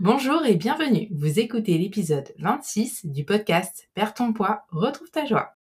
[0.00, 1.06] Bonjour et bienvenue.
[1.12, 5.54] Vous écoutez l'épisode 26 du podcast Perds ton poids, retrouve ta joie.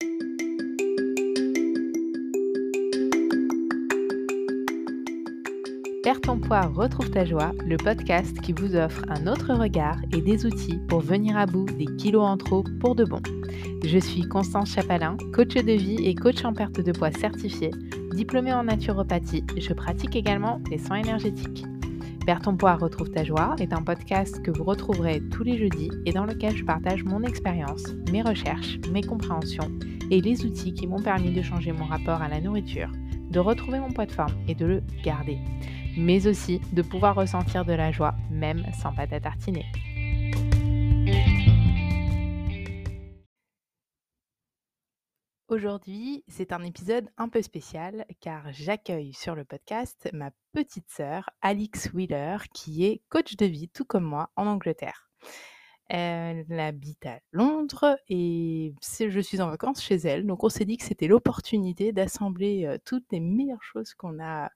[6.01, 10.21] Perds ton poids, retrouve ta joie, le podcast qui vous offre un autre regard et
[10.21, 13.21] des outils pour venir à bout des kilos en trop pour de bon.
[13.85, 17.69] Je suis Constance Chapalin, coach de vie et coach en perte de poids certifié,
[18.15, 19.45] diplômée en naturopathie.
[19.57, 21.65] Je pratique également les soins énergétiques.
[22.25, 25.91] Perds ton poids, retrouve ta joie est un podcast que vous retrouverez tous les jeudis
[26.05, 29.69] et dans lequel je partage mon expérience, mes recherches, mes compréhensions
[30.09, 32.89] et les outils qui m'ont permis de changer mon rapport à la nourriture,
[33.29, 35.37] de retrouver mon poids de forme et de le garder,
[35.97, 39.65] mais aussi de pouvoir ressentir de la joie même sans pâte à tartiner.
[45.53, 51.29] Aujourd'hui, c'est un épisode un peu spécial car j'accueille sur le podcast ma petite sœur,
[51.43, 55.11] Alix Wheeler, qui est coach de vie, tout comme moi, en Angleterre.
[55.89, 60.25] Elle habite à Londres et je suis en vacances chez elle.
[60.25, 64.49] Donc on s'est dit que c'était l'opportunité d'assembler toutes les meilleures choses qu'on a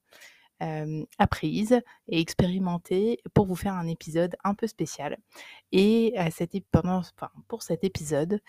[1.20, 5.20] apprises et expérimentées pour vous faire un épisode un peu spécial.
[5.72, 6.16] Et
[6.72, 7.04] pendant,
[7.48, 8.42] pour cet épisode,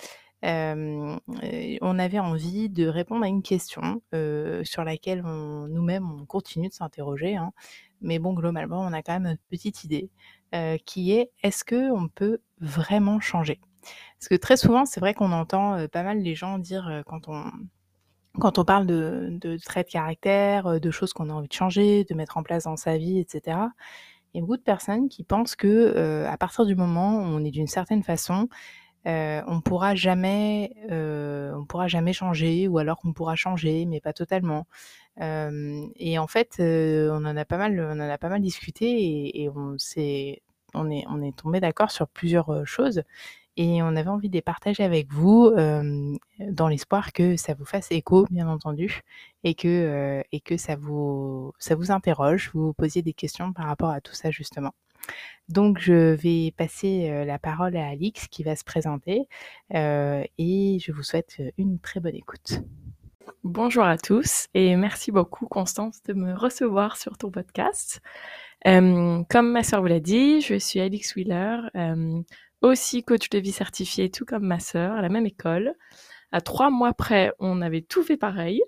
[0.43, 4.03] on avait envie de répondre à une question
[4.65, 7.37] sur laquelle nous-mêmes on continue de s'interroger.
[7.37, 7.53] Hein.
[8.01, 10.11] Mais bon, globalement, on a quand même une petite idée
[10.85, 13.61] qui est est-ce que on peut vraiment changer?
[14.19, 17.45] Parce que très souvent, c'est vrai qu'on entend pas mal les gens dire quand on
[18.39, 22.05] quand on parle de, de traits de caractère, de choses qu'on a envie de changer,
[22.05, 23.59] de mettre en place dans sa vie, etc.
[24.33, 27.45] Il y a beaucoup de personnes qui pensent que à partir du moment où on
[27.45, 28.49] est d'une certaine façon,
[29.05, 34.67] on pourra jamais, on pourra jamais changer, ou alors qu'on pourra changer, mais pas totalement.
[35.19, 39.49] et en fait, on en a pas mal, on en a pas mal discuté, et,
[40.75, 43.03] on est, tombé d'accord sur plusieurs choses,
[43.57, 45.51] et on avait envie de les partager avec vous,
[46.39, 49.03] dans l'espoir que ça vous fasse écho, bien entendu,
[49.45, 53.91] et que, et que ça vous, ça vous interroge, vous posiez des questions par rapport
[53.91, 54.75] à tout ça justement.
[55.49, 59.29] Donc, je vais passer la parole à Alix qui va se présenter
[59.71, 62.61] et je vous souhaite une très bonne écoute.
[63.45, 68.01] Bonjour à tous et merci beaucoup Constance de me recevoir sur ton podcast.
[68.65, 71.61] comme ma sœur vous l'a dit, je suis Alix Wheeler,
[72.61, 75.75] aussi coach de vie certifié, tout comme ma sœur, à la même école.
[76.33, 78.61] À trois mois près, on avait tout fait pareil.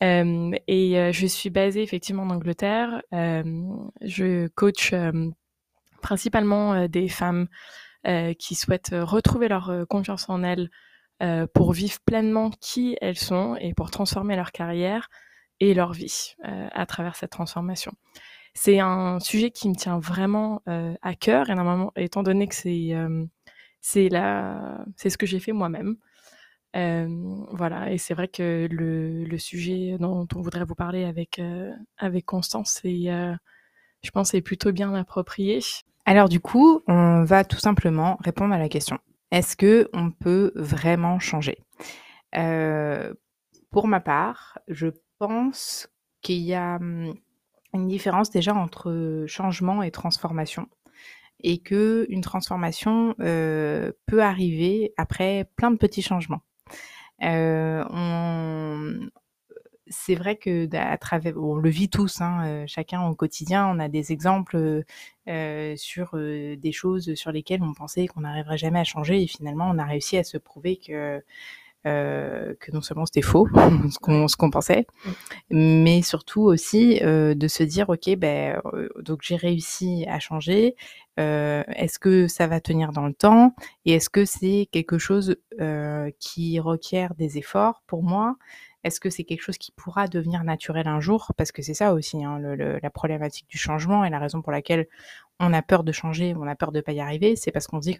[0.00, 3.02] et je suis basée effectivement en Angleterre.
[3.12, 4.92] je coach
[6.02, 7.48] principalement euh, des femmes
[8.06, 10.68] euh, qui souhaitent euh, retrouver leur confiance en elles
[11.54, 15.08] pour vivre pleinement qui elles sont et pour transformer leur carrière
[15.60, 17.92] et leur vie à travers cette transformation.
[18.54, 22.96] C'est un sujet qui me tient vraiment à cœur, et normalement, étant donné que c'est
[23.80, 24.08] c'est
[24.96, 25.94] c'est ce que j'ai fait moi-même.
[26.74, 31.40] voilà, et c'est vrai que le, sujet dont on voudrait vous parler avec
[31.98, 33.04] avec Constance, c'est,
[34.02, 35.60] je pense, est plutôt bien approprié.
[36.04, 38.98] Alors du coup, on va tout simplement répondre à la question.
[39.30, 41.58] Est-ce que on peut vraiment changer?
[42.36, 43.14] Euh,
[43.70, 45.88] Pour ma part, je pense
[46.22, 47.14] qu'il y a hum,
[47.72, 50.68] une différence déjà entre changement et transformation
[51.42, 56.42] et que une transformation euh, peut arriver après plein de petits changements.
[57.22, 57.84] Euh,
[59.92, 63.78] c'est vrai que à travers, on le vit tous, hein, euh, chacun au quotidien, on
[63.78, 64.82] a des exemples euh,
[65.28, 69.70] euh, sur des choses sur lesquelles on pensait qu'on n'arriverait jamais à changer et finalement
[69.70, 71.22] on a réussi à se prouver que
[71.84, 73.48] que non seulement c'était faux,
[73.90, 74.86] ce qu'on pensait,
[75.50, 78.60] mais surtout aussi de se dire ok ben
[79.00, 80.76] donc j'ai réussi à changer.
[81.16, 85.36] est-ce que ça va tenir dans le temps et est-ce que c'est quelque chose
[86.20, 88.36] qui requiert des efforts pour moi
[88.84, 91.32] est-ce que c'est quelque chose qui pourra devenir naturel un jour?
[91.36, 94.86] Parce que c'est ça aussi hein, la problématique du changement et la raison pour laquelle
[95.40, 97.80] on a peur de changer, on a peur de pas y arriver, c'est parce qu'on
[97.80, 97.98] se dit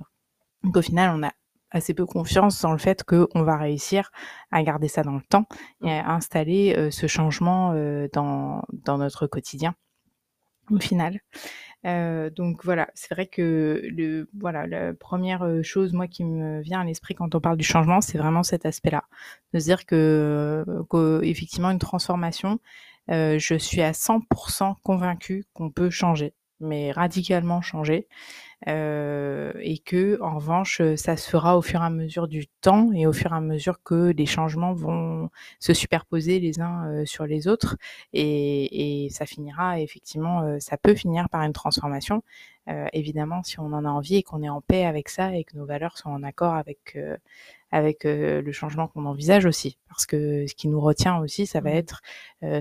[0.73, 1.33] qu'au final on a
[1.71, 4.11] assez peu confiance dans le fait qu'on va réussir
[4.51, 5.47] à garder ça dans le temps
[5.83, 9.75] et à installer euh, ce changement euh, dans, dans notre quotidien
[10.71, 11.21] au final.
[11.85, 16.81] Euh, donc voilà, c'est vrai que le voilà la première chose moi qui me vient
[16.81, 19.05] à l'esprit quand on parle du changement, c'est vraiment cet aspect-là,
[19.53, 20.65] de se dire que,
[21.25, 22.61] effectivement une transformation,
[23.11, 28.07] euh, je suis à 100% convaincue qu'on peut changer, mais radicalement changer.
[28.69, 32.93] Euh, et que en revanche ça se fera au fur et à mesure du temps
[32.93, 37.05] et au fur et à mesure que les changements vont se superposer les uns euh,
[37.05, 37.77] sur les autres
[38.13, 42.23] et, et, ça finira effectivement euh, ça peut finir par une transformation
[42.69, 45.45] euh, évidemment si on en a envie et qu'on est en paix avec ça et
[45.45, 46.97] que nos valeurs sont en accord avec
[47.73, 49.79] avec le changement qu'on envisage aussi.
[49.89, 51.77] Parce que ce qui nous retient aussi, ça va mmh.
[51.77, 52.03] être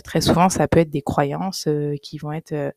[0.06, 1.68] très souvent, ça peut être des croyances
[2.02, 2.74] qui vont être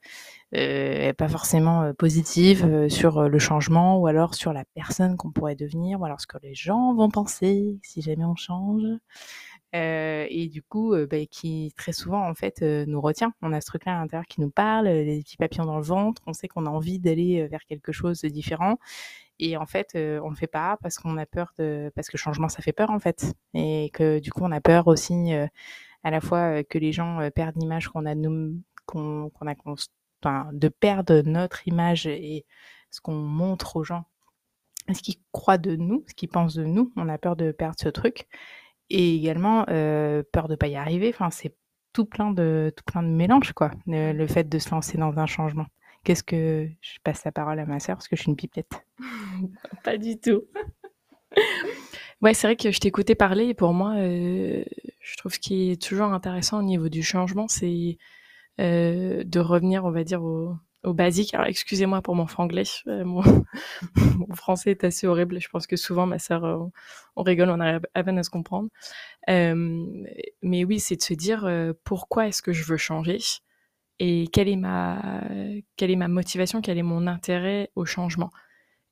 [0.52, 6.04] pas forcément positives sur le changement ou alors sur la personne qu'on pourrait devenir ou
[6.04, 8.82] alors ce que les gens vont penser si jamais on change.
[9.72, 13.32] Et du coup, bah, qui très souvent en fait nous retient.
[13.42, 16.22] On a ce truc-là à l'intérieur qui nous parle, les petits papillons dans le ventre.
[16.26, 18.78] On sait qu'on a envie d'aller vers quelque chose de différent,
[19.40, 22.48] et en fait, on le fait pas parce qu'on a peur de, parce que changement
[22.48, 25.32] ça fait peur en fait, et que du coup on a peur aussi
[26.04, 29.54] à la fois que les gens perdent l'image qu'on a nous, qu'on a
[30.52, 32.46] de perdre notre image et
[32.94, 34.04] ce qu'on montre aux gens,
[34.92, 36.92] ce qu'ils croient de nous, ce qu'ils pensent de nous.
[36.94, 38.28] On a peur de perdre ce truc
[38.88, 41.08] et également peur de pas y arriver.
[41.12, 41.56] Enfin, c'est
[41.92, 43.72] tout plein de tout plein de mélanges quoi.
[43.86, 45.66] Le, fait de se lancer dans un changement.
[46.04, 48.86] Qu'est-ce que je passe la parole à ma sœur parce que je suis une pipette.
[49.84, 50.44] pas du tout.
[52.22, 55.82] ouais, c'est vrai que je t'écoutais parler et pour moi, je trouve ce qui est
[55.82, 57.98] toujours intéressant au niveau du changement, c'est
[58.58, 61.34] de revenir, on va dire, au, au basique.
[61.34, 62.64] Alors, excusez-moi pour mon franglais.
[62.86, 63.22] Euh, mon...
[64.34, 65.40] français est assez horrible.
[65.40, 66.58] Je pense que souvent, ma sœur, euh,
[67.16, 68.68] on rigole, on arrive à peine à se comprendre.
[69.28, 70.04] Euh,
[70.42, 71.48] mais oui, c'est de se dire
[71.84, 73.18] pourquoi est-ce que je veux changer
[74.00, 75.22] et quelle est ma
[75.76, 78.30] quelle est ma motivation, quel est mon intérêt au changement?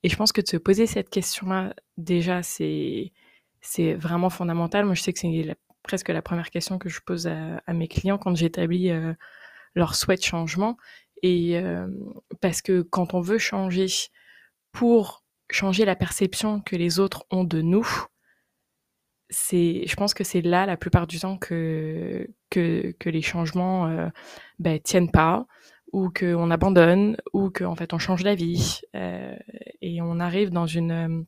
[0.03, 3.11] Et je pense que de se poser cette question-là, déjà, c'est
[3.61, 4.85] c'est vraiment fondamental.
[4.85, 7.87] Moi, je sais que c'est presque la première question que je pose à, à mes
[7.87, 8.91] clients quand j'établis
[9.75, 10.77] leur souhait de changement.
[11.23, 11.57] Et
[12.41, 13.87] parce que quand on veut changer
[14.73, 17.87] pour changer la perception que les autres ont de nous,
[19.29, 24.09] c'est, je pense que c'est là la plupart du temps que que, les changements euh,
[24.59, 25.47] ben, tiennent pas
[25.91, 29.35] ou qu'on abandonne ou qu'en fait on change la vie euh,
[29.81, 31.25] et on arrive dans une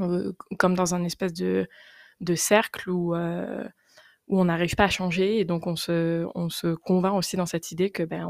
[0.00, 1.68] euh, comme dans un espèce de
[2.20, 3.64] de cercle où euh,
[4.28, 7.46] où on n'arrive pas à changer et donc on se, on se convainc aussi dans
[7.46, 8.28] cette idée que ben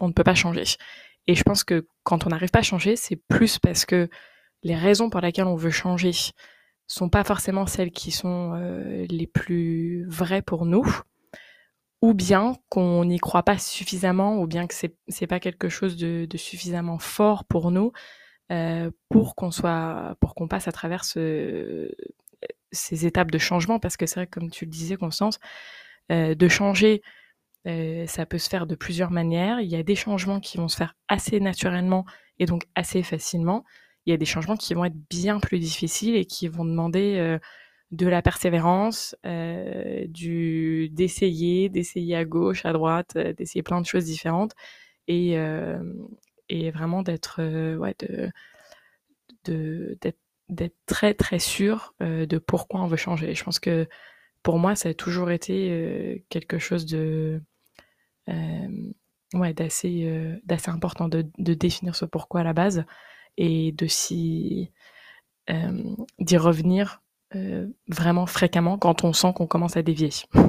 [0.00, 0.64] on ne peut pas changer.
[1.26, 4.08] Et je pense que quand on n'arrive pas à changer, c'est plus parce que
[4.62, 6.12] les raisons pour lesquelles on veut changer
[6.86, 10.84] sont pas forcément celles qui sont euh, les plus vraies pour nous,
[12.02, 15.96] ou bien qu'on n'y croit pas suffisamment, ou bien que c'est c'est pas quelque chose
[15.96, 17.92] de, suffisamment fort pour nous
[18.50, 21.88] euh, pour qu'on soit, pour qu'on passe à travers ce,
[22.72, 25.38] ces étapes de changement, parce que c'est vrai, comme tu le disais, Constance,
[26.10, 27.02] euh, de changer,
[27.66, 29.60] euh, ça peut se faire de plusieurs manières.
[29.60, 32.06] Il y a des changements qui vont se faire assez naturellement
[32.38, 33.64] et donc assez facilement.
[34.06, 37.16] Il y a des changements qui vont être bien plus difficiles et qui vont demander
[37.18, 37.38] euh,
[37.90, 44.52] de la persévérance, euh, d'essayer, d'essayer à gauche, à droite, d'essayer plein de choses différentes
[45.08, 45.34] et
[46.70, 47.40] vraiment d'être
[50.86, 53.34] très très sûr de pourquoi on veut changer.
[53.34, 53.88] Je pense que
[54.44, 57.42] pour moi, ça a toujours été quelque chose de
[58.28, 62.84] ouais d'assez euh, d'assez important de, de, définir ce pourquoi à la base
[63.36, 64.72] et de s'y
[65.50, 65.82] euh,
[66.18, 67.02] d'y revenir
[67.36, 70.40] euh, vraiment fréquemment quand on sent qu'on commence à dévier mmh.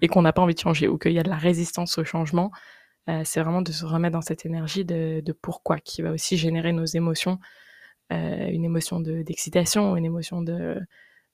[0.00, 2.04] et qu'on n'a pas envie de changer ou qu'il y a de la résistance au
[2.04, 2.50] changement.
[3.24, 6.72] c'est vraiment de se remettre dans cette énergie de, de pourquoi qui va aussi générer
[6.72, 7.38] nos émotions
[8.12, 10.80] euh, une émotion d'excitation, une émotion de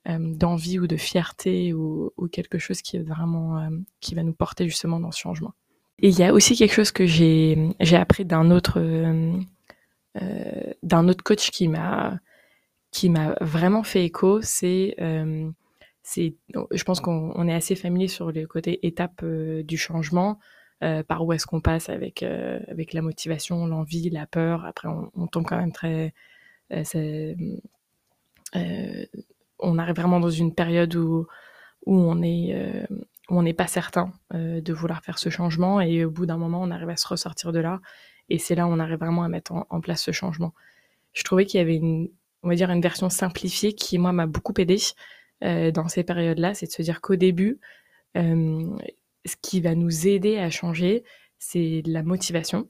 [0.08, 4.22] euh, d'envie ou de fierté ou, ou, quelque chose qui est vraiment euh, qui va
[4.22, 5.54] nous porter justement dans ce changement.
[6.00, 8.80] Et il y a aussi quelque chose que j'ai j'ai appris d'un autre
[10.82, 12.18] d'un autre coach qui m'a
[12.90, 15.50] qui m'a vraiment fait écho, c'est euh,
[16.02, 16.34] c'est
[16.72, 20.38] je pense qu'on est assez familier sur le côté étape euh, du changement,
[20.82, 24.64] euh, par où est-ce qu'on passe avec avec la motivation, l'envie, la peur.
[24.64, 26.14] Après, on, tombe quand même très
[26.72, 27.34] euh,
[28.56, 29.06] euh,
[29.58, 31.26] on arrive vraiment dans une période où,
[31.86, 32.86] où on est
[33.30, 36.36] euh, on n'est pas certain euh, de vouloir faire ce changement et au bout d'un
[36.36, 37.80] moment on arrive à se ressortir de là
[38.28, 40.54] et c'est là où on arrive vraiment à mettre en, place ce changement.
[41.12, 42.10] Je trouvais qu'il y avait une
[42.42, 44.78] on va dire une version simplifiée qui moi m'a beaucoup aidé
[45.44, 47.58] euh, dans ces périodes-là, c'est de se dire qu'au début
[48.16, 48.76] euh,
[49.24, 51.04] ce qui va nous aider à changer,
[51.38, 52.68] c'est la motivation.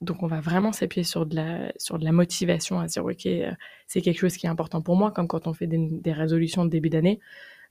[0.00, 3.26] Donc, on va vraiment s'appuyer sur de la sur de la motivation à dire ok,
[3.26, 3.52] euh,
[3.86, 6.70] c'est quelque chose qui est important pour moi, comme quand on fait des résolutions de
[6.70, 7.20] début d'année.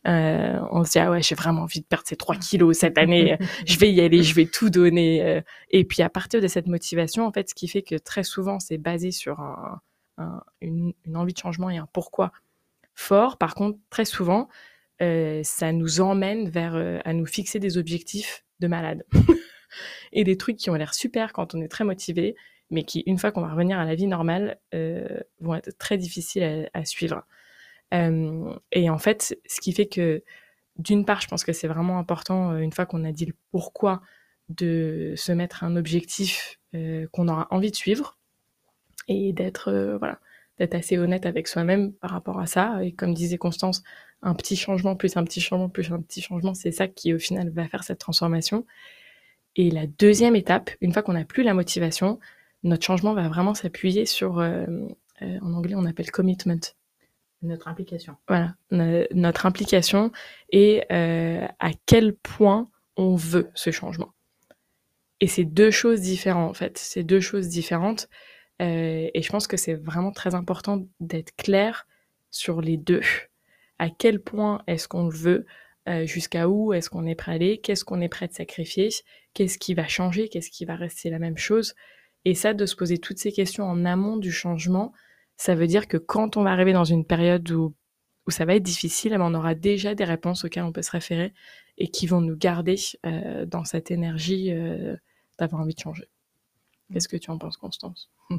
[0.08, 2.98] Euh, on se dit ah ouais, j'ai vraiment envie de perdre ces 3 kilos cette
[3.00, 5.24] année, je vais y aller, je vais tout donner.
[5.24, 5.42] Euh.
[5.70, 8.60] Et puis à partir de cette motivation, en fait, ce qui fait que très souvent
[8.60, 9.82] c'est basé sur un,
[10.62, 12.32] une, envie de changement et un pourquoi
[12.96, 13.38] fort.
[13.38, 14.48] Par contre, très souvent,
[15.02, 19.06] euh, ça nous emmène vers euh, à nous fixer des objectifs de malade
[20.12, 22.36] et des trucs qui ont l'air super quand on est très motivé,
[22.72, 25.98] mais qui, une fois qu'on va revenir à la vie normale, euh, vont être très
[25.98, 27.24] difficiles à, suivre.
[27.92, 30.24] Et en fait, ce qui fait que,
[30.78, 34.02] d'une part, je pense que c'est vraiment important, une fois qu'on a dit le pourquoi,
[34.50, 36.60] de se mettre un objectif
[37.12, 38.18] qu'on aura envie de suivre
[39.08, 40.20] et d'être voilà
[40.60, 42.84] assez honnête avec soi-même par rapport à ça.
[42.84, 43.84] Et comme disait Constance,
[44.22, 47.20] un petit changement plus un petit changement plus un petit changement, c'est ça qui au
[47.20, 48.66] final va faire cette transformation.
[49.56, 52.20] Et la deuxième étape, une fois qu'on n'a plus la motivation,
[52.64, 54.66] notre changement va vraiment s'appuyer sur, euh,
[55.22, 56.74] en anglais on appelle commitment.
[57.44, 58.16] Notre implication.
[58.28, 60.12] Voilà, notre implication
[60.52, 64.14] et euh, à quel point on veut ce changement.
[65.20, 66.78] Et c'est deux choses différentes en fait.
[66.78, 68.10] C'est deux choses différentes.
[68.62, 71.88] Euh, et je pense que c'est vraiment très important d'être clair
[72.32, 73.02] sur les deux.
[73.80, 75.46] À quel point est-ce qu'on le veut
[75.88, 78.90] euh, Jusqu'à où est-ce qu'on est prêt à aller Qu'est-ce qu'on est prêt de sacrifier
[79.34, 81.76] Qu'est-ce qui va changer Qu'est-ce qui va rester la même chose
[82.26, 84.94] Et ça, de se poser toutes ces questions en amont du changement,
[85.38, 87.76] ça veut dire que quand on va arriver dans une période où,
[88.28, 90.82] où ça va être difficile, eh ben, on aura déjà des réponses auxquelles on peut
[90.82, 91.34] se référer
[91.78, 92.76] et qui vont nous garder
[93.06, 94.52] euh, dans cette énergie
[95.40, 96.10] d'avoir envie de changer.
[96.92, 98.10] Qu'est-ce que tu en penses, Constance?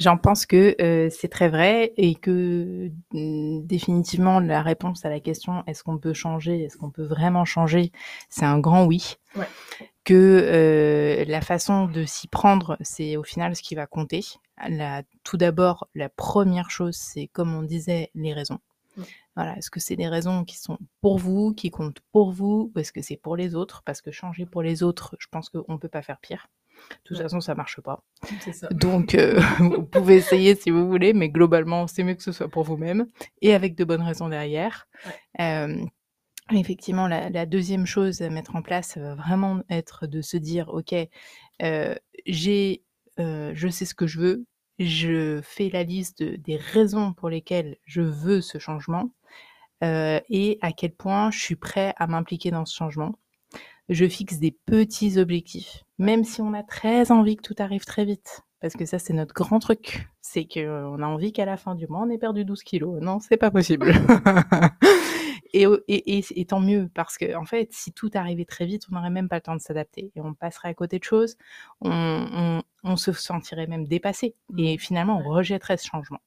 [0.00, 5.20] J'en pense que euh, c'est très vrai et que mm, définitivement la réponse à la
[5.20, 7.92] question est-ce qu'on peut changer, est-ce qu'on peut vraiment changer,
[8.28, 9.16] c'est un grand oui.
[10.04, 14.22] Que euh, la façon de s'y prendre, c'est au final ce qui va compter.
[15.22, 18.60] Tout d'abord, la première chose, c'est comme on disait, les raisons.
[19.34, 22.78] Voilà, est-ce que c'est des raisons qui sont pour vous, qui comptent pour vous, ou
[22.78, 23.82] est-ce que c'est pour les autres?
[23.84, 26.48] Parce que changer pour les autres, je pense qu'on ne peut pas faire pire.
[26.90, 28.04] De toute façon, ça marche pas.
[28.70, 32.48] Donc, euh, vous pouvez essayer si vous voulez, mais globalement, c'est mieux que ce soit
[32.48, 33.06] pour vous-même
[33.42, 34.86] et avec de bonnes raisons derrière.
[35.40, 35.84] Euh,
[36.52, 40.94] effectivement, la, deuxième chose à mettre en place va vraiment être de se dire, ok,
[41.62, 41.94] euh,
[42.26, 42.83] j'ai,
[43.18, 44.46] je sais ce que je veux,
[44.78, 49.10] je fais la liste des raisons pour lesquelles je veux ce changement
[49.82, 53.18] et à quel point je suis prêt à m'impliquer dans ce changement
[53.88, 58.04] je fixe des petits objectifs, même si on a très envie que tout arrive très
[58.04, 58.42] vite.
[58.60, 60.08] Parce que ça, c'est notre grand truc.
[60.22, 62.98] C'est qu'on a envie qu'à la fin du mois, on ait perdu 12 kilos.
[63.02, 63.92] Non, c'est pas possible.
[65.54, 69.10] et, et, tant mieux, parce que en fait, si tout arrivait très vite, on n'aurait
[69.10, 70.10] même pas le temps de s'adapter.
[70.16, 71.36] Et on passerait à côté de choses.
[71.80, 74.34] On, on se sentirait même dépassé.
[74.58, 74.78] Et mmh.
[74.78, 76.20] finalement, on rejetterait ce changement.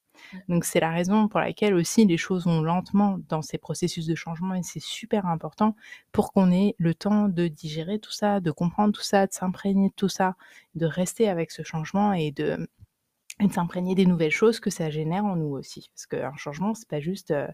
[0.48, 4.16] Donc c'est la raison pour laquelle aussi les choses vont lentement dans ces processus de
[4.16, 5.76] changement et c'est super important
[6.12, 9.90] pour qu'on ait le temps de digérer tout ça, de comprendre tout ça, de s'imprégner
[9.90, 10.36] de tout ça,
[10.74, 12.68] de rester avec ce changement et de
[13.40, 15.90] et de s'imprégner des nouvelles choses que ça génère en nous aussi.
[15.94, 17.48] Parce qu'un changement, c'est pas juste, euh,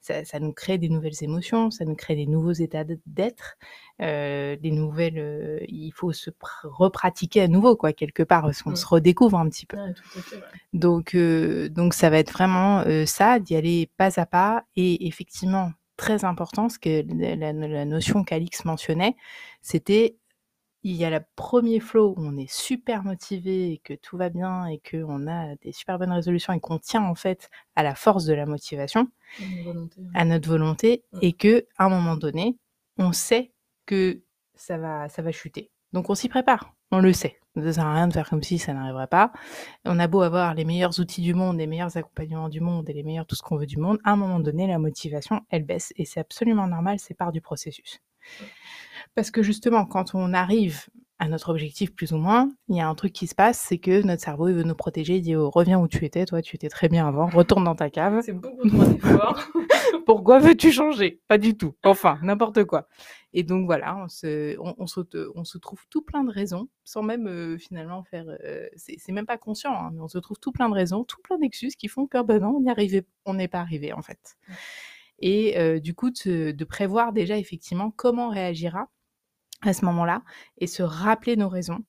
[0.00, 3.56] ça, ça, nous crée des nouvelles émotions, ça nous crée des nouveaux états d'être,
[4.00, 6.30] euh, des nouvelles, euh, il faut se
[6.62, 9.78] repratiquer à nouveau, quoi, quelque part, parce qu'on se redécouvre un petit peu.
[10.72, 16.24] Donc, donc ça va être vraiment ça, d'y aller pas à pas, et effectivement, très
[16.24, 17.02] important, ce que
[17.36, 19.16] la, la notion qu'Alix mentionnait,
[19.60, 20.16] c'était
[20.88, 24.28] il y a le premier flow où on est super motivé et que tout va
[24.28, 27.96] bien et qu'on a des super bonnes résolutions et qu'on tient en fait à la
[27.96, 29.08] force de la motivation,
[30.14, 32.56] à notre volonté, et que à un moment donné,
[32.98, 33.52] on sait
[33.84, 34.22] que
[34.54, 35.72] ça va, ça va chuter.
[35.92, 37.40] Donc on s'y prépare, on le sait.
[37.56, 39.32] Ça sert à rien de faire comme si ça n'arriverait pas.
[39.84, 42.92] On a beau avoir les meilleurs outils du monde, les meilleurs accompagnements du monde et
[42.92, 45.64] les meilleurs tout ce qu'on veut du monde, à un moment donné, la motivation, elle
[45.64, 48.00] baisse et c'est absolument normal, c'est part du processus.
[49.14, 50.86] Parce que justement, quand on arrive
[51.18, 53.78] à notre objectif plus ou moins, il y a un truc qui se passe, c'est
[53.78, 56.42] que notre cerveau il veut nous protéger, il dit oh, reviens où tu étais, toi
[56.42, 58.20] tu étais très bien avant, retourne dans ta cave.
[58.22, 59.48] C'est beaucoup trop d'efforts.
[60.06, 61.22] Pourquoi veux-tu changer?
[61.26, 61.74] Pas du tout.
[61.84, 62.88] Enfin, n'importe quoi.
[63.32, 64.86] Et donc voilà, on se, on,
[65.44, 68.26] se, trouve tout plein de raisons, sans même euh, finalement faire.
[68.44, 71.20] Euh, c'est même pas conscient, hein, mais on se trouve tout plein de raisons, tout
[71.22, 74.02] plein d'excuses qui font que ben non, on n'y arrivait, on n'est pas arrivé en
[74.02, 74.36] fait.
[75.18, 78.88] Et euh, du coup, de prévoir déjà effectivement comment on réagira
[79.62, 80.22] à ce moment-là
[80.58, 81.84] et se rappeler nos raisons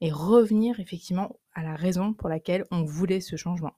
[0.00, 3.74] et revenir effectivement à la raison pour laquelle on voulait ce changement.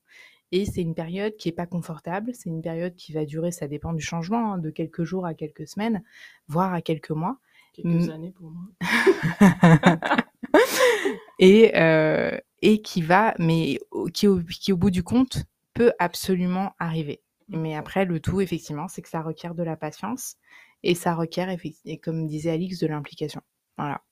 [0.53, 3.67] Et c'est une période qui n'est pas confortable, c'est une période qui va durer, ça
[3.67, 6.03] dépend du changement, hein, de quelques jours à quelques semaines,
[6.49, 7.39] voire à quelques mois.
[7.73, 8.65] Quelques années pour moi.
[11.41, 13.81] et, euh, et qui va, mais
[14.13, 14.29] qui
[14.61, 15.45] qui au bout du compte
[15.75, 17.24] peut absolument arriver.
[17.49, 20.37] Mais après, le tout, effectivement, c'est que ça requiert de la patience
[20.83, 21.49] et ça requiert,
[22.03, 23.41] comme disait Alix, de l'implication.
[23.77, 24.03] Voilà.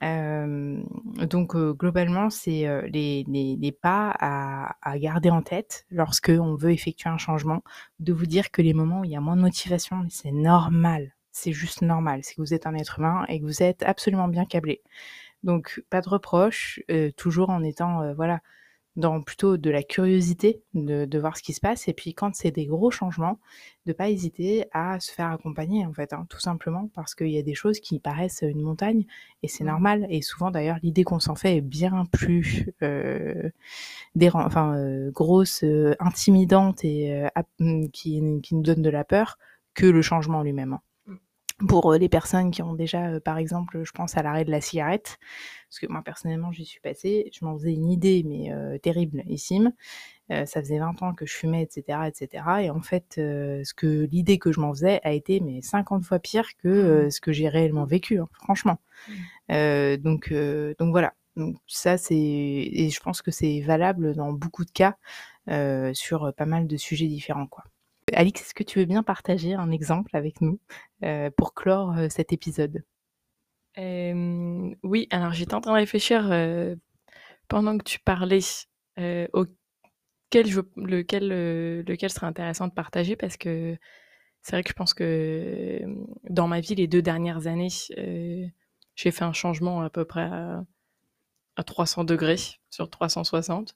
[0.00, 7.10] donc globalement, c'est les, les, pas à, à, garder en tête lorsque on veut effectuer
[7.10, 7.62] un changement,
[8.00, 11.14] de vous dire que les moments où il y a moins de motivation, c'est normal,
[11.32, 14.28] c'est juste normal, c'est que vous êtes un être humain et que vous êtes absolument
[14.28, 14.82] bien câblé.
[15.42, 16.80] Donc pas de reproches,
[17.16, 18.40] toujours en étant voilà
[18.96, 21.88] dans plutôt de la curiosité de, de, voir ce qui se passe.
[21.88, 23.38] Et puis quand c'est des gros changements,
[23.86, 27.38] de pas hésiter à se faire accompagner en fait, hein, tout simplement parce qu'il y
[27.38, 29.04] a des choses qui paraissent une montagne
[29.42, 29.68] et c'est mmh.
[29.68, 30.06] normal.
[30.10, 33.50] Et souvent d'ailleurs, l'idée qu'on s'en fait est bien plus euh,
[34.32, 37.24] enfin, euh, grosse, euh, intimidante et
[37.58, 39.38] mmh, qui, qui nous donne de la peur
[39.74, 40.74] que le changement lui-même.
[40.74, 40.80] Hein
[41.68, 45.18] pour les personnes qui ont déjà, par exemple, je pense à l'arrêt de la cigarette,
[45.68, 49.22] parce que moi personnellement j'y suis passée, je m'en faisais une idée, mais euh, terrible,
[49.26, 49.60] ici.
[50.30, 52.44] Euh, ça faisait 20 ans que je fumais, etc., etc.
[52.62, 56.18] Et en fait, ce que l'idée que je m'en faisais a été mais 50 fois
[56.18, 57.10] pire que mmh.
[57.10, 58.78] ce que j'ai réellement vécu, hein, franchement.
[59.48, 59.96] Mmh.
[59.96, 60.32] donc,
[60.78, 61.14] donc voilà.
[61.36, 64.96] Donc ça c'est et je pense que c'est valable dans beaucoup de cas
[65.92, 67.64] sur pas mal de sujets différents, quoi.
[68.12, 70.60] Alix, est-ce que tu veux bien partager un exemple avec nous
[71.02, 72.84] euh, pour clore euh, cet épisode?
[73.76, 76.76] Oui, alors j'étais en train de réfléchir euh,
[77.48, 78.40] pendant que tu parlais
[79.32, 81.28] auquel lequel,
[81.82, 83.76] lequel serait intéressant de partager parce que
[84.42, 85.80] c'est vrai que je pense que
[86.28, 87.68] dans ma vie, les deux dernières années,
[88.94, 90.64] j'ai fait un changement à peu près à,
[91.56, 92.38] à 300 degrés
[92.70, 93.74] sur 360.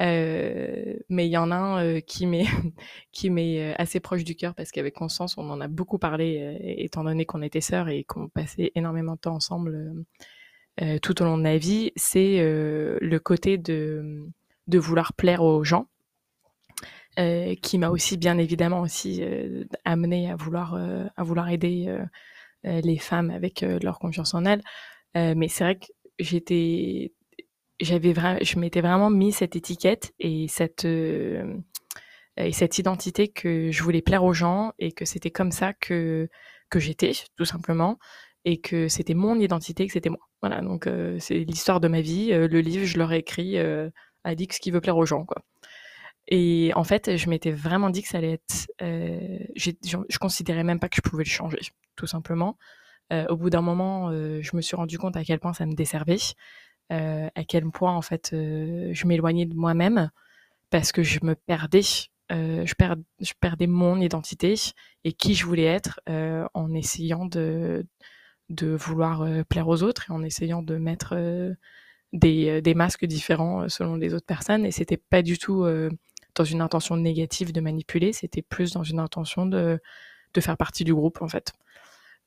[0.00, 2.46] Euh, mais il y en a un euh, qui m'est
[3.12, 6.56] qui m'est euh, assez proche du cœur parce qu'avec Constance, on en a beaucoup parlé,
[6.78, 9.94] étant donné qu'on était sœurs et qu'on passait énormément de temps ensemble
[11.02, 11.92] tout au long de la vie.
[11.96, 14.26] C'est le côté de
[14.68, 15.86] de vouloir plaire aux gens.
[17.62, 19.22] qui m'a aussi bien évidemment aussi
[19.84, 21.94] amené à vouloir à vouloir aider
[22.64, 24.62] les femmes avec leur confiance en elles.
[25.14, 25.86] mais c'est vrai que
[26.18, 27.12] j'étais
[27.80, 31.58] j'avais je m'étais vraiment mis cette étiquette et cette euh,
[32.36, 36.28] et cette identité que je voulais plaire aux gens et que c'était comme ça que
[36.76, 37.98] j'étais tout simplement
[38.44, 40.28] et que c'était mon identité que c'était moi.
[40.42, 43.58] Voilà donc euh, c'est l'histoire de ma vie euh, le livre je l'aurais écrit
[44.24, 45.42] Alix qui veut plaire aux gens quoi.
[46.28, 48.68] Et en fait je m'étais vraiment dit que ça allait être
[49.56, 51.60] je, je considérais même pas que je pouvais le changer
[51.96, 52.56] tout simplement.
[53.28, 56.18] Au bout d'un moment je me suis rendu compte à quel point ça me desservait
[56.90, 60.10] à quel point en fait euh, je m'éloignais de moi-même
[60.70, 61.82] parce que je me perdais,
[62.32, 64.54] euh, je, perdais mon identité
[65.04, 67.86] et qui je voulais être en essayant de,
[68.50, 71.16] vouloir plaire aux autres et en essayant de mettre
[72.12, 74.66] des, des, masques différents selon les autres personnes.
[74.66, 75.64] Et c'était pas du tout
[76.34, 79.80] dans une intention négative de manipuler, c'était plus dans une intention de,
[80.34, 81.52] de faire partie du groupe en fait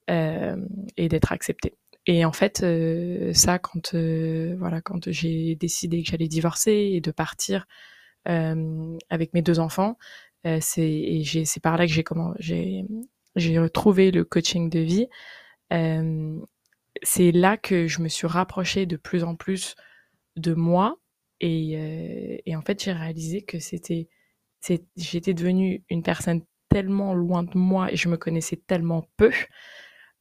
[0.10, 1.78] et d'être accepté.
[2.06, 7.02] Et en fait, euh, ça, quand euh, voilà, quand j'ai décidé que j'allais divorcer et
[7.02, 7.66] de partir
[8.28, 9.98] euh, avec mes deux enfants,
[10.60, 12.84] c'est c'est par là que j'ai comment j'ai
[13.38, 15.08] j'ai retrouvé le coaching de vie.
[17.04, 19.76] c'est là que je me suis rapprochée de plus en plus
[20.36, 20.98] de moi
[21.40, 24.10] et, et en fait j'ai réalisé que c'était
[24.98, 29.32] j'étais devenue une personne tellement loin de moi et je me connaissais tellement peu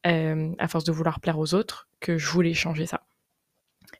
[0.07, 3.03] euh, à force de vouloir plaire aux autres, que je voulais changer ça.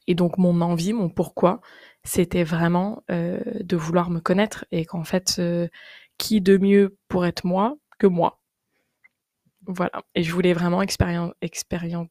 [0.07, 1.61] Et donc mon envie, mon pourquoi,
[2.03, 5.69] c'était vraiment euh, de vouloir me connaître et qu'en fait, euh,
[6.19, 8.41] qui de mieux pour être moi que moi
[9.67, 10.03] Voilà.
[10.15, 12.11] Et je voulais vraiment expérimenter, expérimenter.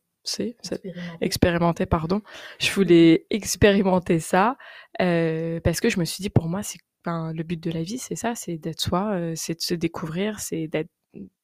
[1.86, 2.22] pardon.
[2.60, 4.56] Je voulais expérimenter ça
[4.98, 8.16] parce que je me suis dit, pour moi, c'est le but de la vie, c'est
[8.16, 10.92] ça, c'est d'être soi, c'est de se découvrir, c'est d'être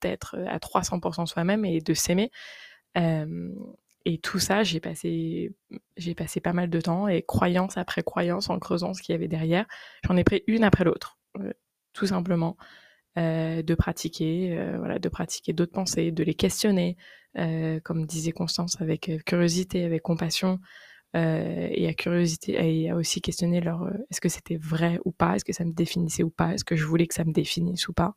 [0.02, 2.32] d'être à 300% soi-même et de s'aimer.
[2.96, 5.54] et tout ça, j'ai passé,
[5.98, 9.16] j'ai passé pas mal de temps et croyance après croyance en creusant ce qu'il y
[9.16, 9.66] avait derrière.
[10.08, 11.18] J'en ai pris une après l'autre,
[11.94, 12.58] tout simplement.
[13.18, 16.98] de pratiquer, voilà, de pratiquer d'autres pensées, de les questionner,
[17.84, 20.60] comme disait Constance, avec curiosité, avec compassion,
[21.16, 25.46] et à curiosité, et à aussi questionner leur, est-ce que c'était vrai ou pas, est-ce
[25.46, 27.94] que ça me définissait ou pas, est-ce que je voulais que ça me définisse ou
[27.94, 28.14] pas.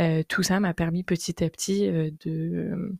[0.00, 2.96] Euh, tout ça m'a permis petit à petit euh, de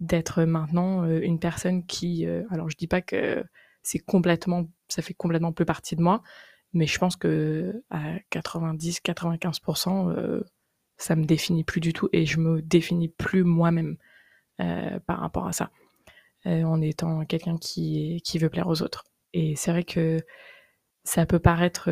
[0.00, 3.42] d'être maintenant euh, une personne qui, alors je dis pas que
[3.82, 6.22] c'est complètement, ça fait complètement plus partie de moi,
[6.74, 10.42] mais je pense que à 90-95%,
[10.98, 13.96] ça me définit plus du tout et je me définis plus moi-même
[14.58, 15.70] par rapport à ça,
[16.44, 19.04] en étant quelqu'un qui qui veut plaire aux autres.
[19.32, 20.20] Et c'est vrai que
[21.04, 21.90] ça peut paraître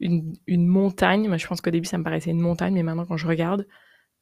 [0.00, 1.28] une, montagne.
[1.28, 3.66] Moi, je pense qu'au début, ça me paraissait une montagne, mais maintenant, quand je regarde,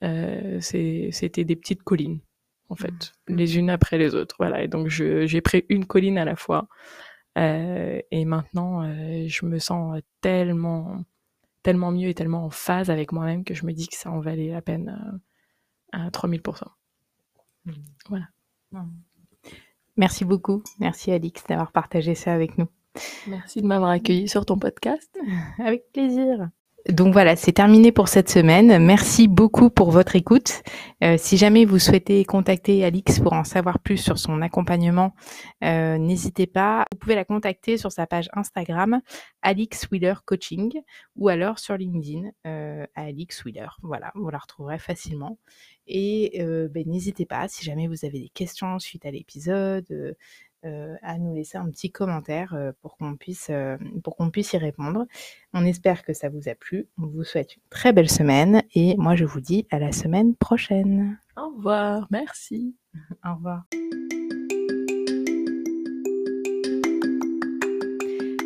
[0.04, 2.20] euh, c'était des petites collines.
[2.68, 3.34] en fait, mmh.
[3.36, 4.36] les unes après les autres.
[4.38, 6.68] Voilà, et donc j'ai pris une colline à la fois.
[7.38, 11.04] Euh, et maintenant, euh, je me sens tellement,
[11.62, 14.20] tellement mieux et tellement en phase avec moi-même que je me dis que ça en
[14.20, 15.20] valait la peine
[15.94, 16.64] euh, à 3000%.
[17.64, 17.72] Mmh.
[18.08, 18.28] Voilà.
[18.72, 18.82] Mmh.
[19.96, 20.62] Merci beaucoup.
[20.80, 22.68] Merci Alix d'avoir partagé ça avec nous.
[23.26, 25.18] Merci de m'avoir accueilli sur ton podcast.
[25.58, 26.48] Avec plaisir.
[26.88, 28.82] Donc voilà, c'est terminé pour cette semaine.
[28.82, 30.62] Merci beaucoup pour votre écoute.
[31.04, 35.14] Euh, si jamais vous souhaitez contacter Alix pour en savoir plus sur son accompagnement,
[35.62, 36.86] euh, n'hésitez pas.
[36.90, 39.02] Vous pouvez la contacter sur sa page Instagram,
[39.42, 40.80] Alix Wheeler Coaching,
[41.14, 43.68] ou alors sur LinkedIn, euh, Alix Wheeler.
[43.82, 45.38] Voilà, vous la retrouverez facilement.
[45.86, 49.86] Et ben, n'hésitez pas, si jamais vous avez des questions suite à l'épisode,
[50.64, 54.52] euh, à nous laisser un petit commentaire euh, pour qu'on puisse, euh, pour qu'on puisse
[54.52, 55.06] y répondre.
[55.54, 56.88] On espère que ça vous a plu.
[56.98, 60.34] On vous souhaite une très belle semaine et moi je vous dis à la semaine
[60.34, 61.18] prochaine.
[61.36, 62.74] Au revoir, merci.
[63.24, 63.64] Au revoir.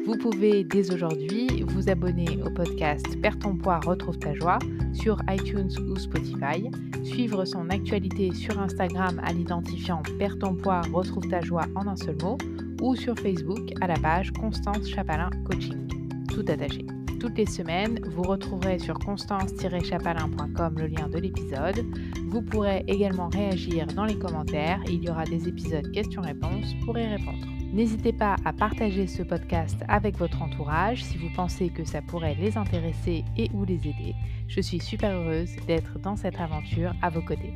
[0.05, 4.59] Vous pouvez dès aujourd'hui vous abonner au podcast Perds ton poids, retrouve ta joie
[4.93, 6.71] sur iTunes ou Spotify,
[7.05, 11.97] suivre son actualité sur Instagram à l'identifiant Perds ton poids, retrouve ta joie en un
[11.97, 12.37] seul mot
[12.81, 15.87] ou sur Facebook à la page Constance Chapalin Coaching,
[16.35, 16.85] tout attaché.
[17.21, 21.87] Toutes les semaines, vous retrouverez sur constance-chapalin.com le lien de l'épisode.
[22.27, 24.81] Vous pourrez également réagir dans les commentaires.
[24.89, 27.62] Il y aura des épisodes questions-réponses pour y répondre.
[27.73, 32.35] N'hésitez pas à partager ce podcast avec votre entourage si vous pensez que ça pourrait
[32.35, 34.15] les intéresser et ou les aider.
[34.47, 37.55] Je suis super heureuse d'être dans cette aventure à vos côtés.